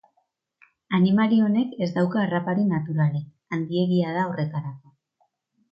[0.99, 4.97] Animali honek ez dauka harrapari naturalik, handiegia da horretarako.